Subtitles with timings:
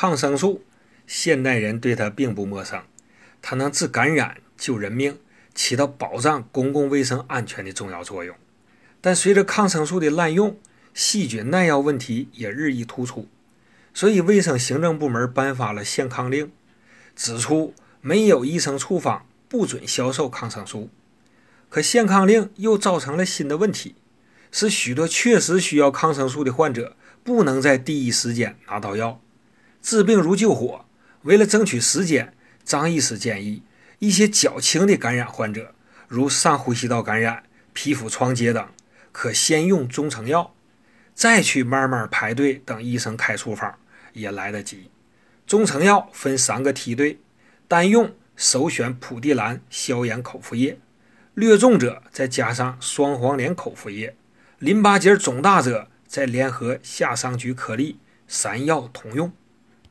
[0.00, 0.62] 抗生素，
[1.06, 2.82] 现代人对它并不陌生，
[3.42, 5.18] 它能治感染、救人命，
[5.54, 8.34] 起到保障公共卫生安全的重要作用。
[9.02, 10.56] 但随着抗生素的滥用，
[10.94, 13.28] 细菌耐药问题也日益突出，
[13.92, 16.50] 所以卫生行政部门颁发了限抗令，
[17.14, 20.88] 指出没有医生处方不准销售抗生素。
[21.68, 23.94] 可限抗令又造成了新的问题，
[24.50, 29.20] 使许多确实需要抗生素的患者不能在第一时间拿到药。
[29.82, 30.84] 治病如救火，
[31.22, 33.62] 为了争取时间，张医师建议
[33.98, 35.74] 一些较轻的感染患者，
[36.08, 38.68] 如上呼吸道感染、皮肤疮结等，
[39.12, 40.54] 可先用中成药。
[41.12, 43.78] 再去慢慢排队等医生开处方
[44.14, 44.90] 也来得及。
[45.46, 47.20] 中成药分三个梯队，
[47.68, 50.78] 单用首选普地兰消炎口服液，
[51.34, 54.16] 略重者再加上双黄连口服液，
[54.60, 59.30] 淋巴结肿大者再联合夏桑菊颗粒，三药同用。